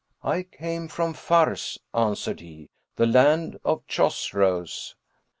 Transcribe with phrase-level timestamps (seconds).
[0.23, 4.95] "I come from Fars," answered he, "the land of the Chosroλs."